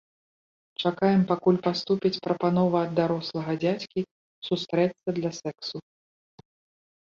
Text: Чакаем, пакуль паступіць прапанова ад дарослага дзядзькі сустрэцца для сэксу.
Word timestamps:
Чакаем, 0.89 1.21
пакуль 1.31 1.59
паступіць 1.67 2.21
прапанова 2.27 2.77
ад 2.87 2.91
дарослага 3.01 3.51
дзядзькі 3.65 4.01
сустрэцца 4.49 5.09
для 5.21 5.31
сэксу. 5.43 5.77